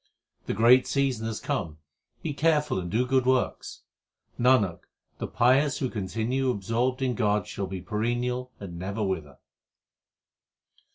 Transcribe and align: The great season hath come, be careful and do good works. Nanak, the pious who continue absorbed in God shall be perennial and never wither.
The 0.47 0.55
great 0.55 0.87
season 0.87 1.27
hath 1.27 1.43
come, 1.43 1.77
be 2.23 2.33
careful 2.33 2.79
and 2.79 2.89
do 2.89 3.05
good 3.05 3.27
works. 3.27 3.83
Nanak, 4.39 4.79
the 5.19 5.27
pious 5.27 5.77
who 5.77 5.91
continue 5.91 6.49
absorbed 6.49 7.03
in 7.03 7.13
God 7.13 7.45
shall 7.45 7.67
be 7.67 7.81
perennial 7.81 8.51
and 8.59 8.79
never 8.79 9.03
wither. 9.03 9.37